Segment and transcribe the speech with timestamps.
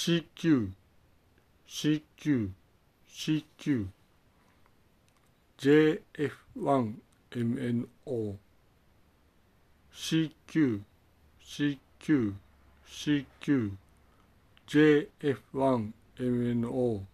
[0.00, 0.72] CQ
[1.68, 2.56] CQ
[3.06, 3.92] CQ
[5.58, 8.38] JF1MNO
[9.92, 10.80] CQ
[11.44, 12.34] CQ
[12.88, 13.76] CQ
[14.66, 17.04] JF1MNO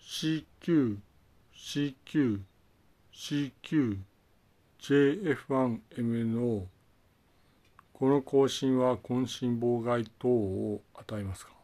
[0.00, 0.96] CQ
[1.54, 2.40] CQ
[3.12, 3.98] CQ
[4.80, 6.66] JF1MNO
[7.92, 11.55] この更新は渾身妨害等を与えますか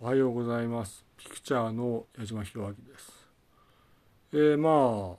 [0.00, 1.04] おはようございます。
[1.16, 3.28] ピクチャーの矢島博明です。
[4.32, 5.16] えー、まあ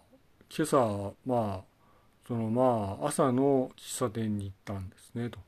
[0.56, 1.64] 今朝まあ
[2.28, 5.40] そのまあ朝の喫茶店に行ったんですねと。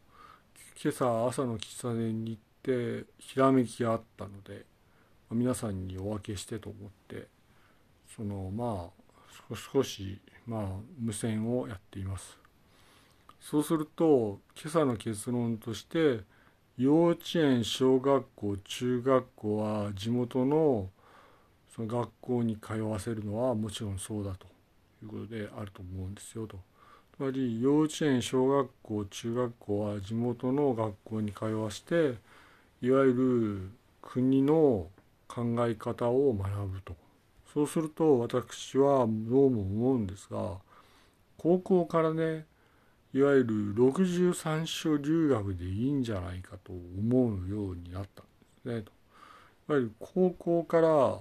[0.81, 4.65] 今朝朝の喫茶店に行ってひらめきがあったので
[5.29, 7.27] 皆さんにお分けしてと思って
[8.15, 8.89] そのま
[9.51, 10.63] あ少しまあ
[10.99, 12.39] 無線をやっています。
[13.41, 16.21] そうすると今朝の結論として
[16.77, 20.89] 幼稚園小学校中学校は地元の
[21.75, 24.45] その学校に通わせるのはもちろんそうだと
[25.03, 26.59] いうことであると思うんですよと。
[27.15, 32.19] つまり幼稚園小学校中学校は地元の学校に通わせて
[32.83, 33.71] いわゆる
[34.03, 34.87] 国の
[35.27, 36.95] 考え方を学ぶと
[37.51, 40.57] そうすると私はどうも思うんですが
[41.39, 42.45] 高校からね
[43.13, 48.85] いわゆる63所留学でいいんじゃないかと思うようになったんですね。
[49.69, 51.19] いわゆる高校から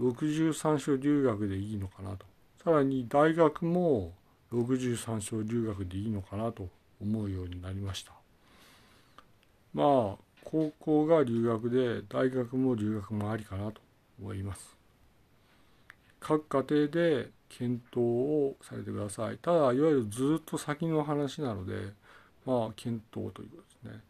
[0.00, 2.26] 63所留学でいいのかなと。
[2.62, 4.12] さらに大学も
[4.52, 6.68] 63所留学でいいのかなと
[7.00, 8.12] 思うようになりました。
[9.74, 13.80] まあ高校が留学で大学も留学もありかなと
[14.20, 14.76] 思います。
[16.20, 19.38] 各家庭で検討をされてください。
[19.38, 21.92] ただ、いわゆるずっと先の話なので、
[22.46, 24.00] まあ、検討ということですね。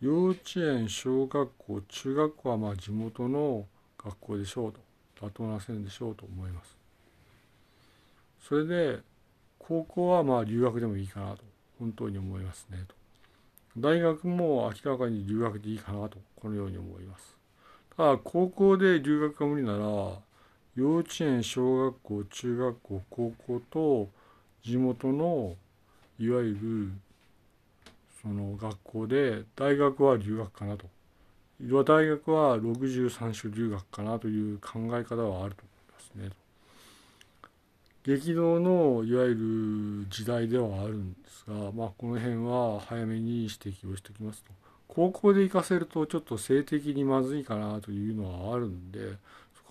[0.00, 3.66] 幼稚園、小学校、中学校はまあ地元の
[4.02, 4.80] 学校でしょうと。
[5.20, 6.76] 妥当な線でしょうと思います。
[8.42, 9.00] それで、
[9.58, 11.42] 高校はまあ留学でもいいかなと、
[11.78, 12.94] 本当に思いますねと。
[13.76, 17.36] 大学も明らかに留学でいいかなと、このように思います。
[17.96, 20.18] ただ、高校で留学が無理なら、
[20.80, 24.08] 幼稚園小学校中学校高校と
[24.64, 25.54] 地元の
[26.18, 26.92] いわゆる
[28.22, 30.86] その学校で大学は留学かなと
[31.60, 36.30] 大学は63種留学かなという考え方はあると思いますね。
[38.02, 39.34] 激動のいわゆ
[40.04, 44.52] る時代ではあるんですが、まあ、この辺は早めに指摘をしておきますと
[44.88, 49.18] 高校で行かせるとちょっと性的にまずいかなというのはあるんで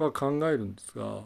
[0.03, 1.23] は考えるんですが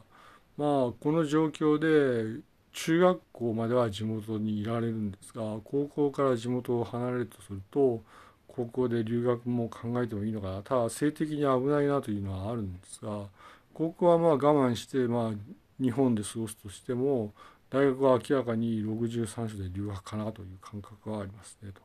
[0.57, 2.41] まあこの状況で
[2.73, 8.01] 中学校までは地元にいられるんですが高校から地元を離れるとすると
[8.47, 10.61] 高校で留学も考えてもいいのかな。
[10.61, 13.25] ただ性的に危ないなというのはあるんですが
[13.73, 17.33] 高校はまあ我慢してまあ日本で過ごすとしても
[17.69, 21.81] 大学は明らかに63所で留学かなという感覚はありますねと。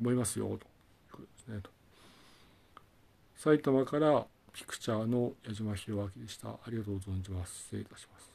[0.00, 0.58] 思いますよという
[1.12, 1.70] ことですねと。
[3.36, 6.48] 埼玉からピクチャーの矢島博明でした。
[6.48, 7.64] ありがとう存じます。
[7.64, 8.31] 失礼いたします。